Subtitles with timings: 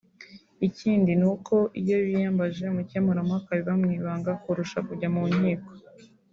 [0.67, 5.71] Ikindi ni uko iyo biyambaje ubukemurampaka biba mu ibanga kurusha kujya mu nkiko